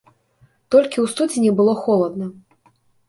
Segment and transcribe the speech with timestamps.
[0.75, 2.31] Толькі ў студзені было холадна.